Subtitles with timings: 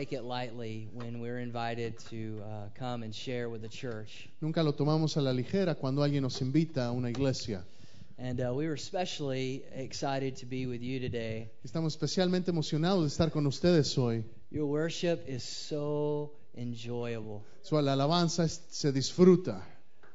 [0.00, 4.30] Take it lightly when we're invited to uh, come and share with the church.
[4.40, 7.62] Nunca lo tomamos a la ligera cuando alguien nos invita a una iglesia.
[8.18, 11.50] And uh, we were especially excited to be with you today.
[11.62, 14.24] Estamos especialmente emocionados de estar con ustedes hoy.
[14.50, 17.42] Your worship is so enjoyable.
[17.60, 19.60] Su alabanza es, se disfruta.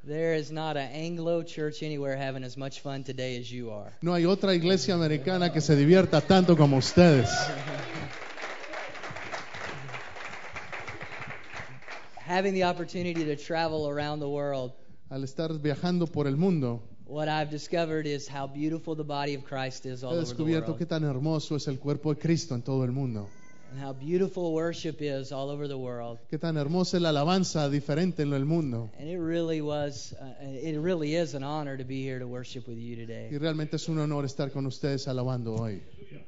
[0.03, 3.94] There is not an Anglo church anywhere having as much fun today as you are.
[4.02, 7.30] No hay otra iglesia americana que se divierta tanto como ustedes.
[12.26, 14.72] having the opportunity to travel around the world,
[15.12, 19.44] Al estar viajando por el mundo, what I've discovered is how beautiful the body of
[19.44, 20.80] Christ is all he over the descubierto world.
[20.80, 23.28] qué tan hermoso es el cuerpo de Cristo en todo el mundo.
[23.72, 26.17] And how beautiful worship is all over the world.
[26.32, 28.89] Qué tan hermosa es la alabanza diferente en el mundo.
[28.98, 32.67] And it really was, uh, it really is an honor to be here to worship
[32.67, 33.30] with you Y today.
[33.38, 35.82] realmente es un honor estar con ustedes alabando hoy.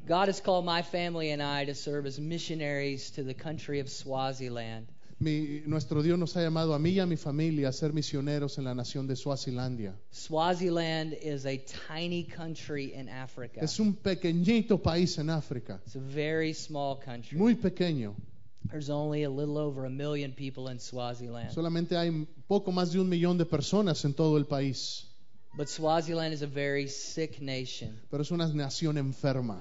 [0.07, 3.87] God has called my family and I to serve as missionaries to the country of
[3.89, 4.87] Swaziland.
[5.19, 8.59] Mi- nuestro Dios nos ha llamado a mí y a mi familia a ser misioneros
[8.59, 9.95] en la nación de Suazilandia.
[10.11, 13.61] Swaziland is a tiny country in Africa.
[13.61, 17.35] Es un pequeñito país en África, It's a very small country.
[17.37, 18.13] muy pequeño.
[18.69, 21.51] There's only a little over a million people in Swaziland.
[21.51, 25.05] Solamente hay poco más de un millón de personas en todo el país,
[25.55, 27.97] But Swaziland is a very sick nation.
[28.11, 29.57] pero es una nación enferma.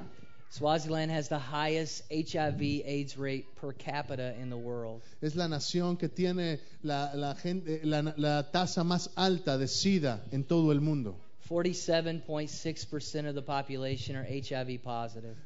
[0.50, 5.02] Swaziland has the highest HIV AIDS rate per capita in the world.
[5.20, 9.66] Es la nación que tiene la, la gente- eh, la- la tasa más alta de
[9.66, 11.16] SIDA en todo el mundo.
[11.48, 15.36] 47.6% of the population are HIV positive.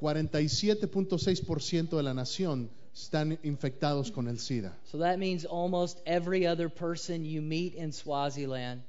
[0.00, 4.72] 47.6% de la nación están infectados con el SIDA.
[4.84, 8.82] So that means almost every other person you meet in Swaziland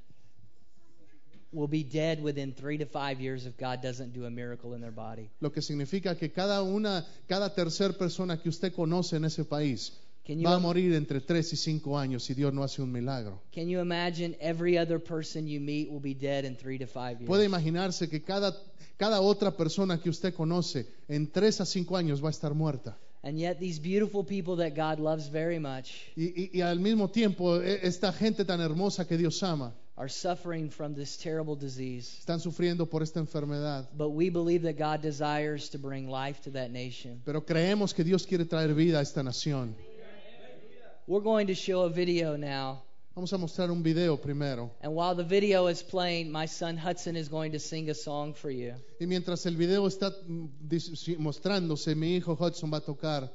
[1.52, 4.80] will be dead within three to five years if God doesn't do a miracle in
[4.80, 5.28] their body.
[5.40, 9.92] Lo que significa que cada una, cada tercer persona que usted conoce en ese país
[10.26, 12.90] Can you, va a morir entre 3 y 5 años si Dios no hace un
[12.92, 13.42] milagro.
[13.52, 17.18] can you imagine every other person you meet will be dead in three to five
[17.20, 17.26] years?
[17.26, 18.54] Puede imaginarse que cada,
[18.96, 22.96] cada otra persona que usted conoce en 3 a 5 años va a estar muerta.
[23.24, 27.08] And yet, these beautiful people that God loves very much Y, y- y al mismo
[27.10, 32.16] tiempo, esta gente tan hermosa que Dios ama, are suffering from this terrible disease.
[32.18, 33.86] están sufriendo por esta enfermedad.
[33.96, 37.20] But we believe that God desires to bring life to that nation.
[37.24, 39.74] Pero creemos que Dios quiere traer vida a esta nación.
[41.06, 42.82] We're going to show a video now.
[43.14, 44.70] Vamos a mostrar un video primero.
[44.80, 48.32] And while the video is playing, my son Hudson is going to sing a song
[48.32, 48.74] for you.
[48.98, 53.28] Y mientras el video está mm, mostrándose, mi hijo Hudson va a tocar.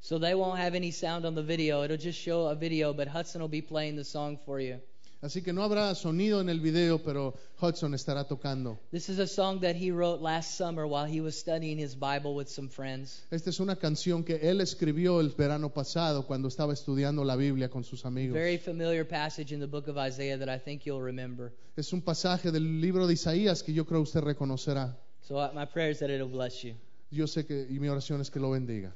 [0.00, 1.82] So they won't have any sound on the video.
[1.82, 4.80] It'll just show a video, but Hudson will be playing the song for you.
[5.26, 8.78] Así que no habrá sonido en el video, pero Hudson estará tocando.
[8.92, 12.36] This is a song that he wrote last summer while he was studying his Bible
[12.36, 13.24] with some friends.
[13.32, 17.68] Esta es una canción que él escribió el verano pasado cuando estaba estudiando la Biblia
[17.68, 18.34] con sus amigos.
[18.34, 21.52] Very familiar passage in the book of Isaiah that I think you'll remember.
[21.76, 24.96] Es un pasaje del libro de Isaías que yo creo usted reconocerá.
[25.22, 26.76] So uh, my prayer is that it'll bless you.
[27.10, 28.94] Yo sé que y mi oración es que lo bendiga.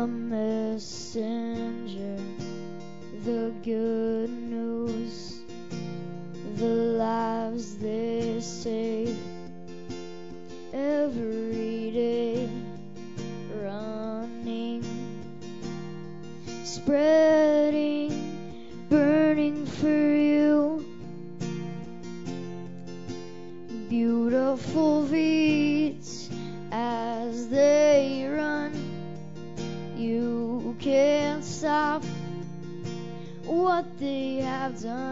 [0.00, 1.66] The messenger,
[3.26, 5.42] the good news,
[6.56, 9.14] the lives they save.
[10.72, 12.48] Every day,
[13.62, 14.82] running,
[16.64, 17.19] spreading,
[34.82, 35.09] done.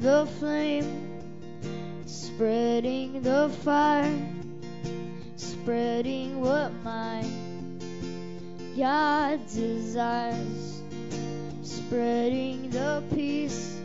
[0.00, 1.20] The flame,
[2.06, 4.10] spreading the fire,
[5.36, 7.24] spreading what my
[8.76, 10.82] God desires,
[11.62, 13.78] spreading the peace,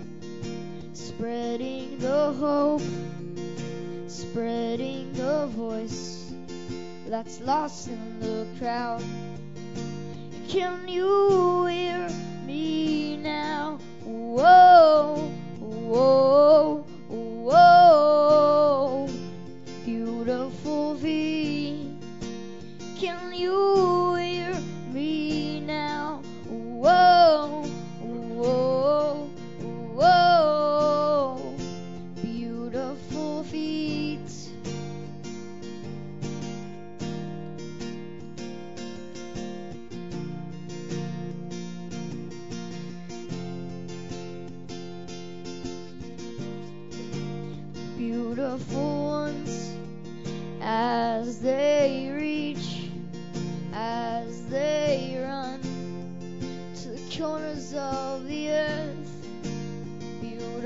[0.93, 2.81] spreading the hope,
[4.07, 6.31] spreading the voice
[7.07, 9.03] that's lost in the crowd.
[10.47, 12.07] Can you hear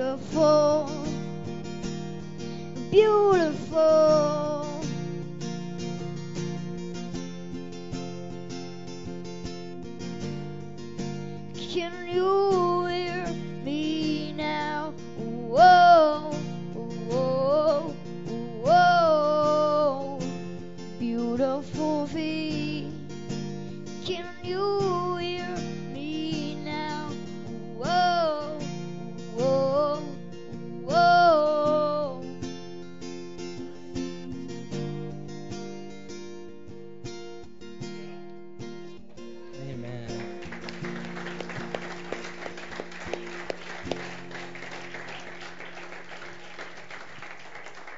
[0.02, 0.90] Beautiful,
[2.90, 4.01] beautiful.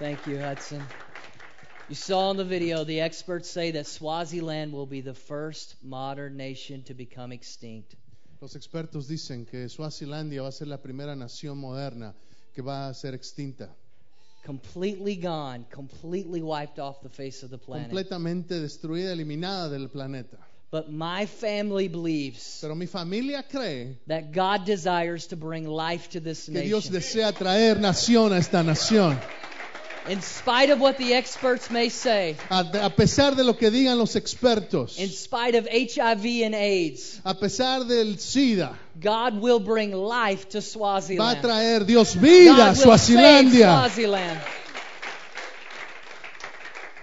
[0.04, 0.84] Thank you, Hudson.
[1.88, 6.36] You saw in the video, the experts say that Swaziland will be the first modern
[6.36, 7.96] nation to become extinct.
[8.42, 12.14] Los expertos dicen que Suazilandia va a ser la primera nación moderna
[12.54, 13.70] que va a ser extinta,
[14.46, 17.88] Completely gone, completely wiped off the face of the planet.
[17.88, 20.38] completamente destruida, eliminada del planeta.
[20.70, 26.20] But my family believes Pero mi familia cree that God desires to bring life to
[26.20, 26.94] this que Dios nation.
[26.94, 29.18] desea traer nación a esta nación.
[30.10, 34.16] In spite of what the experts may say, A, pesar de lo que digan los
[34.16, 40.50] expertos, in spite of HIV and AIDS, a pesar del SIDA, God will bring life
[40.50, 41.20] to Swaziland.
[41.20, 44.42] va a traer Dios vida a God will save Swaziland.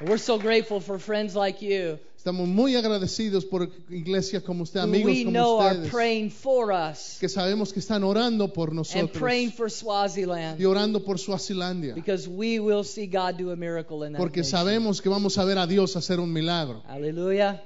[0.03, 5.07] We're so grateful for friends like you Estamos muy agradecidos por iglesias como usted, amigos
[5.07, 8.77] we como know are ustedes, praying for us que sabemos que están orando por and
[8.77, 13.57] nosotros praying for y Swaziland orando por Suazilandia, because we will see God do a
[13.57, 14.51] miracle in that porque nation.
[14.51, 16.83] sabemos que vamos a ver a Dios hacer un milagro.
[16.87, 17.63] Hallelujah.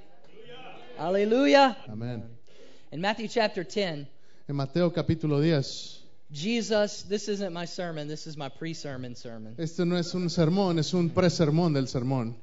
[0.98, 1.76] Hallelujah.
[1.88, 2.22] Amén.
[2.92, 4.06] In Matthew chapter 10,
[4.48, 9.56] En Mateo capítulo 10, Jesus, this isn't my sermon, this is my pre sermon sermon.
[9.58, 12.36] este no es un sermón, es un presermón del sermón.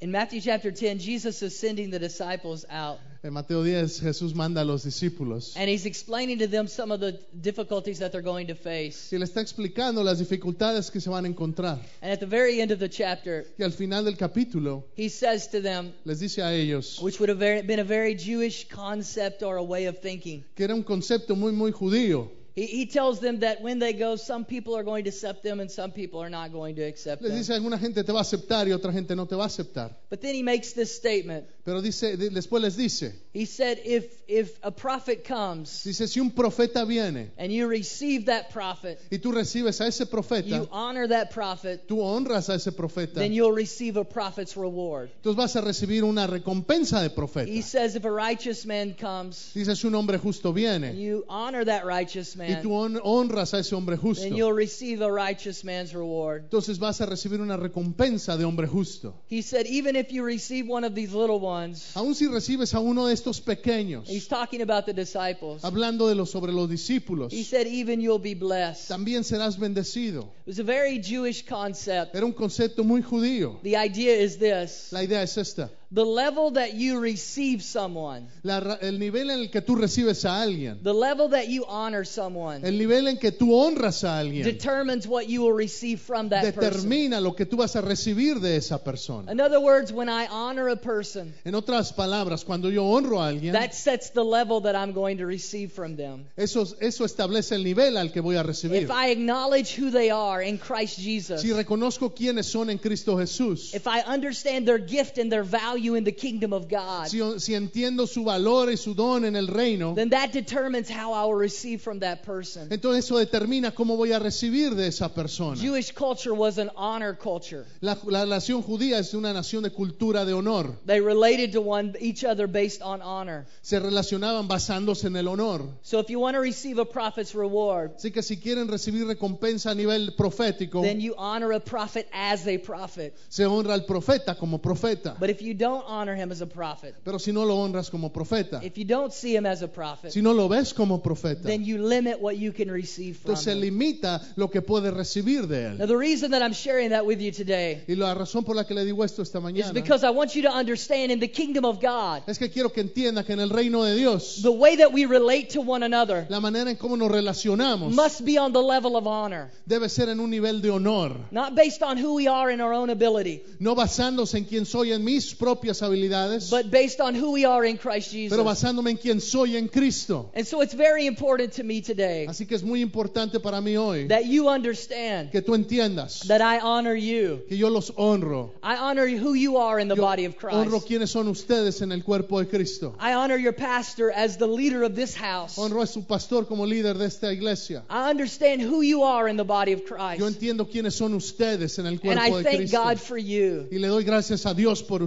[0.00, 4.62] In Matthew chapter 10, Jesus is sending the disciples out En Mateo 10 Jesús manda
[4.62, 8.46] a los discípulos and he's explaining to them some of the difficulties that they're going
[8.46, 9.10] to face.
[9.12, 11.80] y le está explicando las dificultades que se van a encontrar.
[12.00, 15.48] And at the very end of the chapter, Y al final del capítulo he says
[15.48, 19.56] to them, les dice a ellos which would have been a very Jewish concept or
[19.56, 20.44] a way of thinking.
[20.54, 22.30] que era un concepto muy, muy judío.
[22.58, 25.60] He, he tells them that when they go, some people are going to accept them
[25.60, 27.38] and some people are not going to accept Les them.
[27.38, 29.96] dice, alguna gente te va a aceptar y otra gente no te va a aceptar.
[30.10, 31.46] But then he makes this statement.
[31.68, 36.18] Pero dice, de- después les dice, He said, if, if a prophet comes dice, si
[36.18, 40.66] un profeta viene and you receive that prophet, y tú recibes a ese profeta, you
[40.72, 45.10] honor that prophet, tú honras a ese profeta, then you'll receive a prophet's reward.
[45.16, 47.52] entonces vas a recibir una recompensa de profeta.
[47.52, 51.22] He says, if a righteous man comes Dice, si un hombre justo and viene you
[51.28, 55.02] honor that righteous y man, tú hon- honras a ese hombre justo, then you'll receive
[55.02, 56.44] a righteous man's reward.
[56.44, 59.12] entonces vas a recibir una recompensa de hombre justo.
[59.28, 61.57] He said, even if you receive one of these little ones,
[61.94, 65.64] Aun si recibes a uno de estos pequeños, he's talking about the disciples.
[65.64, 68.88] hablando de los sobre los discípulos, He said, even you'll be blessed.
[68.88, 70.30] también serás bendecido.
[70.46, 72.14] It was a very Jewish concept.
[72.14, 73.58] Era un concepto muy judío.
[73.62, 75.70] The idea is this La idea es esta.
[75.90, 80.42] The level that you receive someone, La el nivel en el que tú recibes a
[80.42, 84.44] alguien, the level that you honor someone, el nivel en que tú honras a alguien,
[84.44, 86.84] determines what you will receive from that person.
[86.84, 89.32] determina lo que tú vas a recibir de esa persona.
[89.32, 93.28] In other words, when I honor a person, En otras palabras, cuando yo honro a
[93.28, 96.26] alguien, that sets the level that I'm going to receive from them.
[96.36, 98.82] eso, eso establece el nivel al que voy a recibir.
[98.82, 103.16] If I acknowledge who they are in Christ Jesus, Si reconozco quiénes son en Cristo
[103.16, 107.20] Jesús, if I understand their gift and their value in the kingdom of God, si,
[107.38, 111.24] si entiendo su valor y su don en el reino, then that determines how I
[111.24, 112.68] will receive from that person.
[112.70, 115.60] entonces eso determina cómo voy a recibir de esa persona.
[115.60, 117.64] Jewish culture was an honor culture.
[117.80, 120.76] La, la nación judía es una nación de cultura de honor.
[120.86, 123.46] They related to one each other based on honor.
[123.62, 125.62] Se relacionaban basándose en el honor.
[125.82, 129.70] So if you want to receive a prophet's reward, Así que si quieren recibir recompensa
[129.70, 133.14] a nivel profético, then you honor a prophet as a prophet.
[133.28, 135.16] se honra al profeta como profeta.
[135.18, 138.10] But if you don't honor him as a prophet, Pero si no lo honras como
[138.10, 141.42] profeta, if you don't see him as a prophet, si no lo ves como profeta,
[141.42, 143.60] then you limit what you can receive from entonces him.
[143.60, 147.32] limita lo que puedes recibir de Now the reason that I'm sharing that with you
[147.32, 150.34] today Y la razón por la que le digo esto esta is because I want
[150.34, 153.40] you to understand in the kingdom of God, es que quiero que entienda que en
[153.40, 156.76] el reino de Dios, the way that we relate to one another la manera en
[156.76, 160.60] cómo nos relacionamos must be on the level of honor, debe ser en un nivel
[160.60, 164.44] de honor, not based on who we are in our own ability, no basándose en
[164.44, 168.30] quién soy en mis propias habilidades, but based on who we are in Christ Jesus.
[168.36, 170.30] pero basándome en quién soy en Cristo.
[170.34, 173.76] And so it's very important to me today Así que es muy importante para mí
[173.76, 177.42] hoy that you understand que tú entiendas that I honor you.
[177.48, 178.52] que yo los honro.
[178.62, 180.54] I honor who you are in the Yo body of Christ.
[180.56, 180.86] honro Christ.
[180.88, 182.94] quiénes son ustedes en el cuerpo de Cristo.
[183.00, 185.56] I honor your pastor as the leader of this house.
[185.58, 187.82] Honro a su pastor como líder de esta iglesia.
[187.90, 190.20] I understand who you are in the body of Yo Christ.
[190.22, 192.82] entiendo quiénes son ustedes en el And cuerpo I de thank Cristo.
[192.82, 193.66] God for you.
[193.70, 195.02] Y le doy gracias a Dios por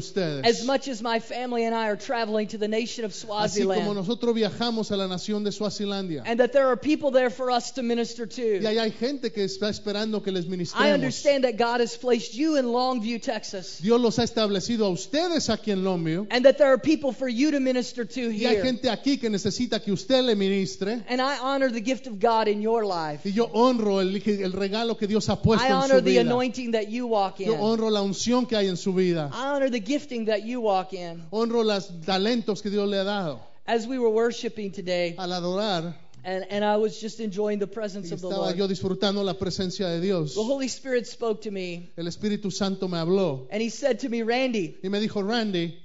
[0.46, 3.40] As much as my family and I are traveling to the nation of Así como
[3.40, 6.24] Swaziland, nosotros viajamos a la nación de Suazilandia.
[6.26, 8.68] and that there are people there for us to minister Y to.
[8.68, 10.46] ahí hay gente que está esperando que les
[10.76, 14.90] I understand that God has placed you in Longview, Texas, Dios los ha establecido a
[14.90, 16.28] ustedes aquí en Lomio.
[16.30, 18.64] and that there are people for you to minister to Y hay here.
[18.64, 21.04] gente aquí que necesita que usted le ministre.
[21.08, 23.22] And I honor the gift of God in your life.
[23.26, 26.72] Y yo honro el, el regalo que Dios ha puesto I en honor the anointing
[26.72, 27.60] that you walk Yo in.
[27.60, 29.30] honro la unción que hay en su vida.
[29.34, 31.24] I honor the gifting that you walk in.
[31.32, 33.40] Honro los talentos que Dios le ha dado.
[33.68, 38.12] As we were worshiping today, Al adorar, and, and I was just enjoying the presence
[38.12, 40.36] of the Lord, yo disfrutando la presencia de Dios.
[40.36, 44.10] the Holy Spirit spoke to me, El Espíritu Santo me habló and He said to
[44.10, 45.81] me, Randy, y me dijo, Randy,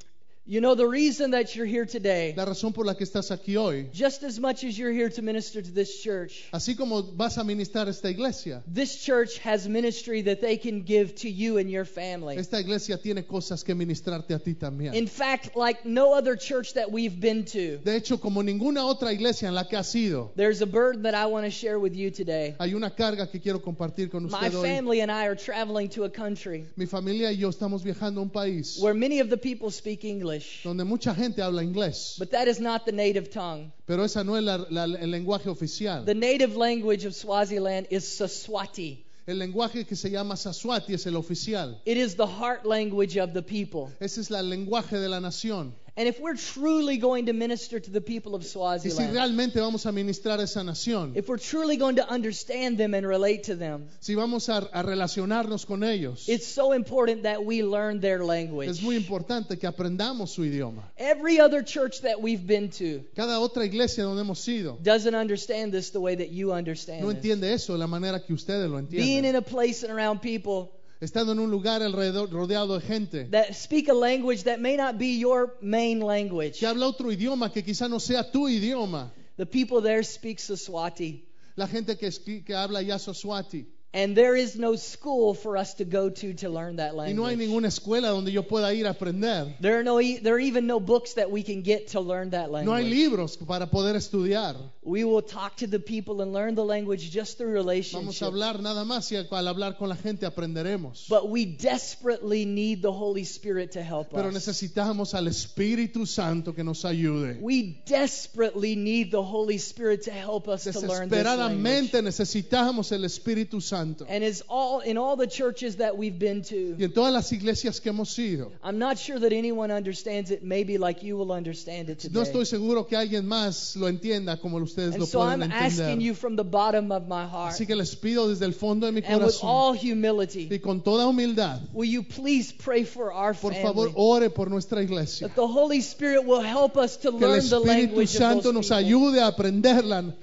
[0.49, 3.57] you know the reason that you're here today, la razón por la que estás aquí
[3.57, 7.37] hoy, just as much as you're here to minister to this church, así como vas
[7.37, 11.69] a ministrar esta iglesia, this church has ministry that they can give to you and
[11.69, 12.37] your family.
[12.37, 14.95] esta iglesia tiene cosas que ministrarte a ti también.
[14.95, 19.12] In fact, like no other church that we've been to, De hecho, como ninguna otra
[19.12, 21.95] iglesia en la que has ido, there's a burden that I want to share with
[21.97, 22.55] you today.
[22.61, 24.62] hay una carga que quiero compartir con My usted hoy.
[24.62, 28.23] family and I are traveling to a country Mi familia y yo estamos viajando a
[28.23, 32.31] un país where many of the people speak English, donde mucha gente habla inglés, but
[32.31, 33.71] that is not the native tongue.
[33.87, 36.05] pero esa no es la- la- el lenguaje oficial.
[36.05, 39.05] The native language of Swaziland is SiSwati.
[39.26, 41.81] El lenguaje que se llama SiSwati es el oficial.
[41.85, 43.90] It is the heart language of the people.
[44.00, 45.73] Ese es el lenguaje de la nación.
[45.99, 49.55] And if we're truly going to minister to the people of Y si Swaziland, realmente
[49.59, 53.45] vamos a ministrar a esa nación, if we're truly going to understand them and relate
[53.45, 58.00] to them, si vamos a, a relacionarnos con ellos, it's so important that we learn
[58.00, 58.69] their language.
[58.69, 60.83] es muy importante que aprendamos su idioma.
[60.99, 65.73] Every other church that we've been to Cada otra iglesia donde hemos ido doesn't understand
[65.73, 67.17] this the way that you no understand it.
[67.17, 69.25] entiende eso de la manera que ustedes lo Being entienden.
[69.31, 73.55] in a place and around people Estando en un lugar alrededor rodeado de gente that
[73.55, 76.59] speak a language that may not be your main language.
[76.59, 79.12] que habla otro idioma que quizá no sea tu idioma.
[79.37, 81.23] The people there speak Saswati.
[81.57, 82.11] La gente que,
[82.43, 83.67] que habla ya Swati.
[83.95, 87.25] And there is no school for us to go to to learn that Y no
[87.25, 87.49] hay language.
[87.49, 89.55] ninguna escuela donde yo pueda ir a aprender.
[89.61, 92.31] There are no e- there are even no books that we can get to learn
[92.31, 92.93] that No hay language.
[92.93, 94.55] libros para poder estudiar.
[94.83, 98.23] We will talk to the people and learn the language just through Vamos a relationship.
[98.26, 101.09] hablar nada más y al hablar con la gente aprenderemos.
[101.09, 104.35] But we desperately need the Holy Spirit to help Pero us.
[104.35, 107.38] necesitamos al Espíritu Santo que nos ayude.
[107.40, 111.25] We desperately need the Holy Spirit to help us to learn this language.
[111.25, 113.86] Desesperadamente necesitamos el Espíritu Santo.
[113.87, 114.07] Santo.
[114.09, 116.76] And is all in all the churches that we've been to.
[116.78, 120.43] Y en todas las iglesias que hemos ido, I'm not sure that anyone understands it
[120.43, 122.31] maybe like you will understand it no today.
[122.31, 126.00] estoy seguro que alguien más lo entienda como ustedes And lo so I'm pueden asking
[126.00, 128.93] you from the bottom of my heart Así que les pido desde el fondo de
[128.93, 133.12] mi and with corazón all y humility, con toda humildad, will you please pray for
[133.12, 133.93] our por favor, family?
[133.97, 135.28] ore por nuestra iglesia.
[135.28, 138.83] That the Holy Spirit will help us to learn the language Santo of nos those
[138.85, 139.11] people.
[139.12, 140.14] ayude a aprenderla,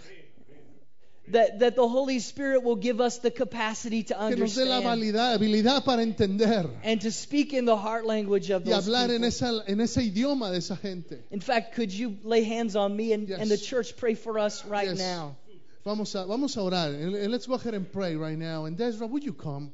[1.29, 4.79] That, that the Holy Spirit will give us the capacity to que nos dé la
[4.79, 8.85] understand habilidad, habilidad para entender and to speak in the heart language of y those
[8.87, 9.27] hablar en, people.
[9.27, 11.23] esa, en ese idioma de esa gente.
[11.31, 13.65] In fact, could you lay hands on me and, and the Yes.
[13.65, 14.97] church pray for us right Yes.
[14.99, 15.37] now?
[15.85, 16.89] Vamos a, vamos a orar.
[16.93, 18.65] And, and let's go ahead and pray right now.
[18.65, 19.71] And Desra, would you come?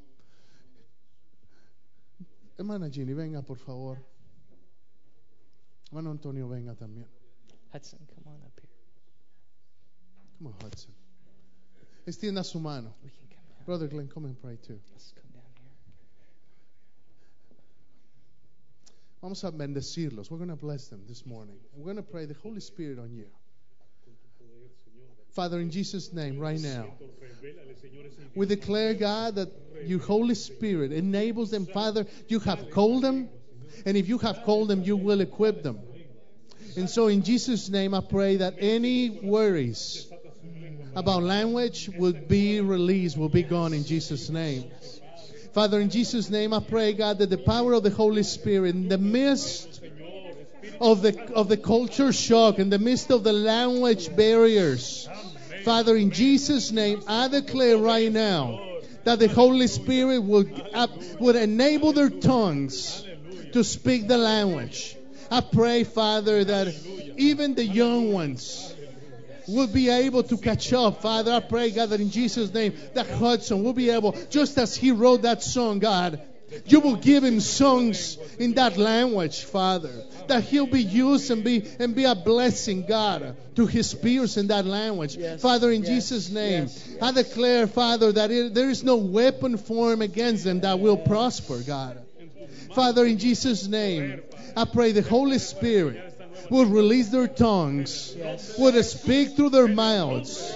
[2.59, 3.97] Hermana Ginny, venga, por favor.
[5.91, 7.05] Hermano Antonio, venga también.
[7.73, 8.69] Hudson, come on up here.
[10.37, 10.91] Come on, Hudson.
[12.09, 12.95] Extienda su mano.
[13.03, 13.65] We can come down.
[13.65, 14.79] Brother Glenn, come and pray too.
[14.91, 15.69] Let's come down here.
[19.21, 20.31] Vamos a bendecirlos.
[20.31, 21.57] We're going to bless them this morning.
[21.75, 23.25] We're going to pray the Holy Spirit on you.
[25.33, 26.87] Father, in Jesus' name, right now,
[28.33, 29.49] we declare, God, that
[29.85, 31.67] your Holy Spirit enables them.
[31.67, 33.29] Father, you have called them,
[33.85, 35.79] and if you have called them, you will equip them.
[36.75, 40.08] And so, in Jesus' name, I pray that any worries
[40.95, 44.65] about language would be released, will be gone in Jesus' name.
[45.53, 48.87] Father, in Jesus' name, I pray, God, that the power of the Holy Spirit in
[48.87, 49.81] the midst
[50.79, 55.09] of the of the culture shock, in the midst of the language barriers,
[55.63, 58.61] Father, in Jesus' name, I declare right now
[59.03, 60.87] that the Holy Spirit will uh,
[61.19, 63.05] would enable their tongues
[63.53, 64.95] to speak the language.
[65.31, 66.73] I pray, Father, that
[67.17, 68.73] even the young ones
[69.49, 71.01] will be able to catch up.
[71.01, 74.75] Father, I pray, God, that in Jesus' name, that Hudson will be able, just as
[74.75, 76.21] he wrote that song, God,
[76.65, 79.91] you will give him songs in that language, Father.
[80.27, 84.47] That he'll be used and be and be a blessing, God, to his peers in
[84.47, 85.15] that language.
[85.15, 88.97] Yes, Father, in yes, Jesus' name, yes, I declare, Father, that it, there is no
[88.97, 91.99] weapon formed against them that will prosper, God.
[92.73, 94.21] Father, in Jesus' name,
[94.55, 96.08] I pray the Holy Spirit
[96.49, 98.15] will release their tongues,
[98.57, 100.55] will speak through their mouths,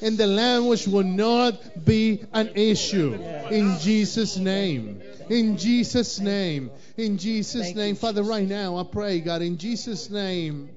[0.00, 3.14] and the language will not be an issue.
[3.50, 5.00] In Jesus' name.
[5.28, 6.70] In Jesus' name.
[6.96, 7.94] In Jesus' name.
[7.94, 10.68] Father, right now, I pray, God, in Jesus' name.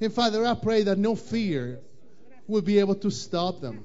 [0.00, 1.80] And Father, I pray that no fear
[2.46, 3.84] will be able to stop them.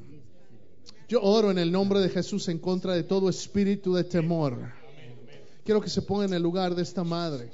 [1.09, 4.73] Yo oro en el nombre de Jesús en contra de todo espíritu de temor.
[5.65, 7.49] Quiero que se ponga en el lugar de esta madre,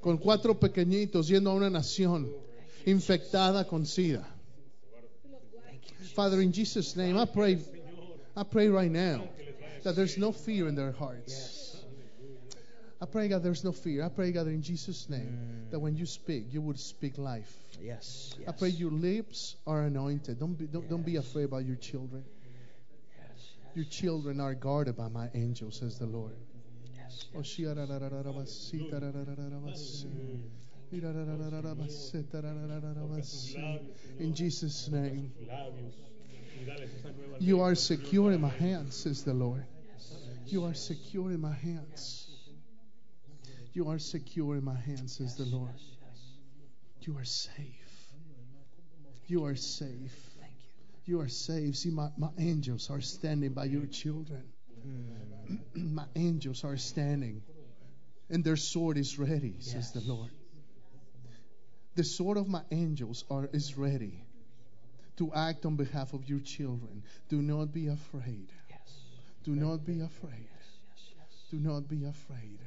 [0.00, 2.30] con cuatro pequeñitos yendo a una nación
[2.86, 4.26] infectada con SIDA.
[6.14, 7.58] Father, in Jesus' name, I pray,
[8.36, 9.28] I pray right now
[9.84, 11.76] that there's no fear in their hearts.
[13.02, 14.04] I pray, God, there's no fear.
[14.04, 17.50] I pray, God, in Jesus' name, that when you speak, you would speak life.
[17.80, 18.34] Yes.
[18.46, 20.38] I pray your lips are anointed.
[20.38, 22.24] Don't be, don't, don't be afraid about your children.
[23.16, 23.52] Yes.
[23.74, 26.34] Your children are guarded by my angels, says the Lord.
[34.18, 35.32] In Jesus' name,
[37.38, 39.64] you are secure in my hands, says the Lord.
[40.46, 42.26] You are secure in my hands.
[43.72, 45.70] You are secure in my hands, says the Lord.
[47.02, 47.56] You are safe.
[49.26, 50.30] You are safe.
[51.06, 51.14] You.
[51.16, 51.76] You are safe.
[51.76, 54.42] See, my, my angels are standing by your children.
[54.86, 55.60] Mm.
[55.94, 57.42] my angels are standing,
[58.28, 60.30] and their sword is ready, says the Lord.
[61.96, 64.22] The sword of my angels are, is ready
[65.16, 67.02] to act on behalf of your children.
[67.28, 68.48] Do not be afraid.
[68.70, 69.02] Yes.
[69.44, 70.48] Do not be afraid.
[70.54, 71.10] Yes.
[71.16, 71.44] Yes.
[71.50, 72.58] Do not be afraid.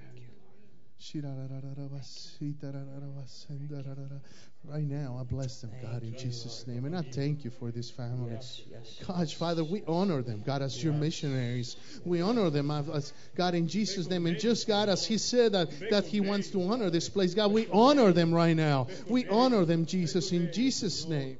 [4.65, 6.85] Right now, I bless them, God, in Jesus' name.
[6.85, 8.31] And I thank you for this family.
[8.31, 8.61] Yes.
[8.71, 8.99] Yes.
[9.05, 11.75] God, Father, we honor them, God, as your missionaries.
[12.05, 14.25] We honor them as, God in Jesus' name.
[14.25, 17.51] And just God, as He said that, that He wants to honor this place, God,
[17.51, 18.87] we honor them right now.
[19.07, 21.37] We honor them, Jesus, in Jesus' name.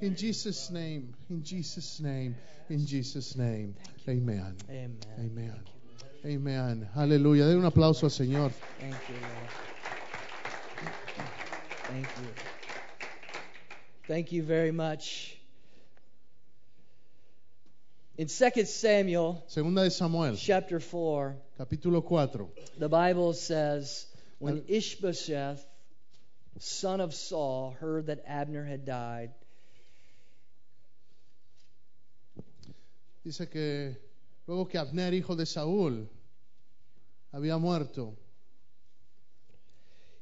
[0.00, 1.14] In Jesus' name.
[1.30, 2.36] In Jesus' name.
[2.68, 3.76] In Jesus' name.
[4.08, 4.56] Amen.
[4.70, 4.96] Amen.
[5.18, 5.60] Amen.
[6.26, 6.88] Amen.
[6.96, 7.46] Aleluya.
[7.46, 8.50] Den un aplauso al Señor.
[8.80, 9.50] Thank you, Lord.
[11.84, 12.28] Thank you.
[14.08, 15.36] Thank you very much.
[18.18, 22.48] In 2 Samuel Segunda de Samuel, chapter 4, capítulo 4.
[22.78, 24.06] the Bible says,
[24.40, 25.64] When Ishbosheth,
[26.58, 29.30] son of Saul, heard that Abner had died,
[33.24, 33.96] Dice que
[34.48, 36.08] luego que Abner, hijo de Saúl,
[37.32, 38.14] había muerto,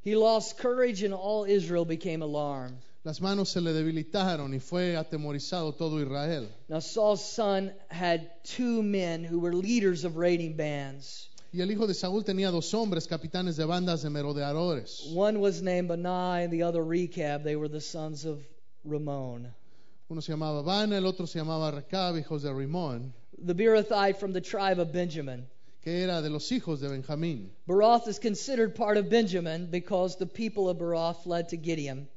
[0.03, 2.77] He lost courage, and all Israel became alarmed.
[3.05, 6.49] las manos se le debilitaron y fue atemorizado todo Israel.
[6.69, 11.29] Now, Saul's son had two men who were leaders of raiding bands.
[11.53, 15.13] Y el hijo de Saúl tenía dos hombres, capitanes de bandas de merodeadores.
[15.15, 17.45] One was named Baanah, and the other Rechab.
[17.45, 18.43] They were the sons of
[18.85, 19.55] Rimmon.
[20.11, 24.33] Uno se llamaba Bana, el otro se llamaba Recab, hijos de Rimón, The Beerothite from
[24.33, 25.47] the tribe of Benjamin.
[25.85, 27.51] Que era de los hijos de Benjamín.
[27.69, 32.09] Beeroth is considered part of Benjamin because the people of Beeroth fled to Gittaim.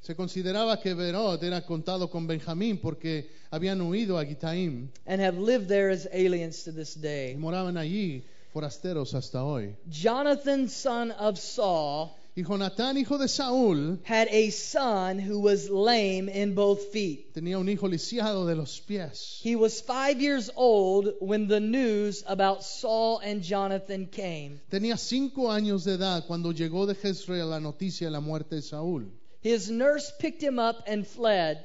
[0.00, 5.36] Se consideraba que Berot era contado con Benjamín porque habían huido a Gitaim and have
[5.38, 7.36] lived there as aliens to this y day.
[7.36, 8.22] moraban allí
[8.54, 9.74] forasteros hasta hoy.
[9.90, 16.28] Jonathan, son of Saul, Y Jonatán, hijo de Saúl, had a son who was lame
[16.28, 17.34] in both feet.
[17.34, 19.40] tenía un hijo lisiado de los pies.
[19.42, 24.60] He was five years old when the news about Saul and Jonathan came.
[24.70, 28.62] Tenía cinco años de edad cuando llegó de Jezreel la noticia de la muerte de
[28.62, 29.10] Saúl.
[29.42, 31.64] His nurse picked him up and fled,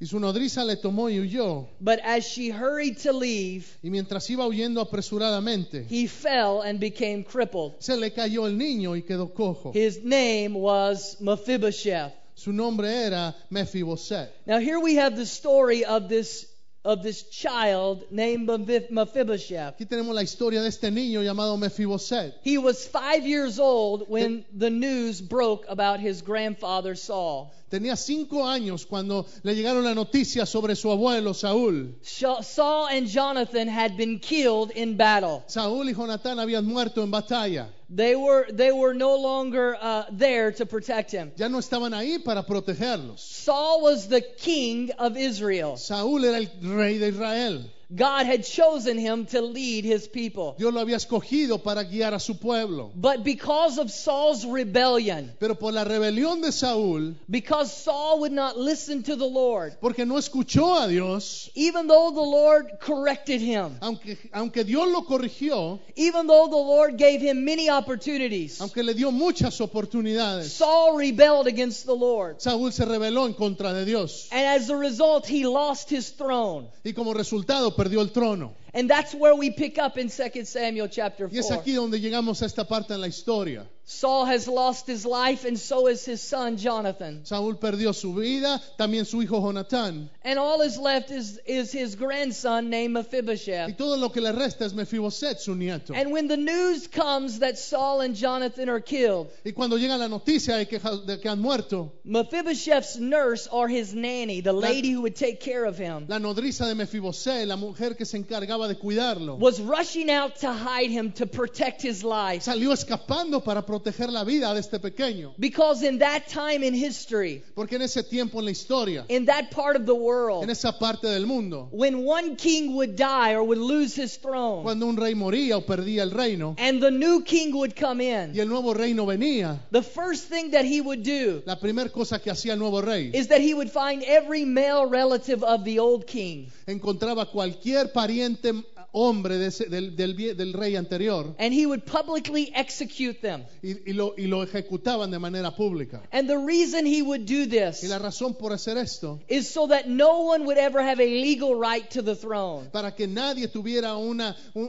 [0.00, 1.68] Y su nodriza le tomó y huyó.
[1.80, 7.22] but as she hurried to leave, Y mientras iba huyendo apresuradamente, he fell and became
[7.24, 7.74] crippled.
[7.80, 9.72] se le cayó el niño y quedó cojo.
[9.72, 12.12] His name was Mephibosheth.
[12.36, 14.28] Su nombre era Mefiboset.
[14.46, 16.46] Now here we have the story of this
[16.84, 18.46] of this child named
[18.90, 19.74] Mephibosheth.
[19.74, 22.34] Aquí tenemos la historia de este niño llamado Mefiboset.
[22.42, 27.50] He was five years old when the news broke about his grandfather Saul.
[27.70, 31.94] Tenía cinco años cuando le llegaron la noticia sobre su abuelo Saúl.
[32.02, 35.42] Saul and Jonathan had been killed in battle.
[35.48, 37.68] Saúl y Jonatán habían muerto en batalla.
[37.90, 41.32] They were they were no longer uh, there to protect him.
[41.36, 43.18] Ya no estaban ahí para protegerlos.
[43.18, 45.76] Saul was the king of Israel.
[45.76, 47.64] Saúl era el rey de Israel.
[47.94, 50.54] God had chosen him to lead his people.
[50.58, 52.92] Dios lo había escogido para guiar a su pueblo.
[52.94, 58.56] But because of Saul's rebellion, Pero por la rebelión de Saúl, because Saul would not
[58.56, 63.76] listen to the Lord, porque no escuchó a Dios, even though the Lord corrected him,
[63.80, 68.94] aunque, aunque Dios lo corrigió, even though the Lord gave him many opportunities, aunque le
[68.94, 72.40] dio muchas oportunidades, Saul rebelled against the Lord.
[72.40, 74.28] Saúl se rebeló en contra de Dios.
[74.32, 76.68] And as a result, he lost his throne.
[76.84, 78.54] Y como resultado perdió el trono.
[78.72, 82.42] And that's where we pick up in 2 Samuel chapter Y es aquí donde llegamos
[82.42, 83.68] a esta parte en la historia.
[83.86, 87.20] Saul has lost his life, and so has his son Jonathan.
[87.24, 90.08] Saúl perdió su vida, también su hijo Jonatán.
[90.24, 93.76] And all is left is, is his grandson named Y Mephibosheth.
[93.76, 95.94] todo lo que le resta es Mefiboset, su nieto.
[95.94, 100.08] And when the news comes that Saul and Jonathan are killed, Y cuando llega la
[100.08, 105.02] noticia de que, de que han muerto, Mephibosheth's nurse or his nanny, the lady who
[105.02, 108.76] would take care of him, la nodriza de Mefiboset, la mujer que se encargaba de
[108.76, 112.42] cuidarlo, was rushing out to hide him to protect his life.
[112.42, 115.34] salió escapando para proteger la vida de este pequeño.
[115.36, 119.50] Because in that time in history, Porque en ese tiempo en la historia, in that
[119.50, 123.42] part of the world, en esa parte del mundo, when one king would die or
[123.42, 127.22] would lose his throne, cuando un rey moría o perdía el reino and the new
[127.22, 131.02] king would come y in, el nuevo reino venía, the first thing that he would
[131.02, 134.44] do la primera cosa que hacía el nuevo rey, is that he would find every
[134.44, 138.52] male relative of the old king encontraba cualquier pariente
[138.94, 143.42] hombre de ese- del, del del rey anterior and he would publicly execute them.
[143.62, 146.00] y, y lo, y lo ejecutaban de manera pública.
[146.12, 149.66] And the reason he would do Y this la razón por hacer esto, is so
[149.66, 152.68] that no one would ever have a legal right to the throne.
[152.72, 154.62] para que nadie tuviera una, un-